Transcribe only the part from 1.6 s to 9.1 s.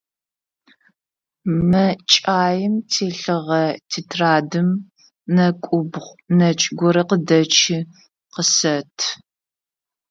МэкӀаим телъыгъэ тетрадым нэкӀубгъо нэкӀ горэ къыдэчи, къысэт.